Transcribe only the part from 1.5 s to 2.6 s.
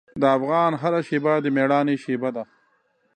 میړانې شېبه ده.